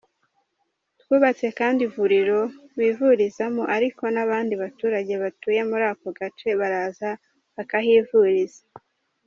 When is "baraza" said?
6.59-7.09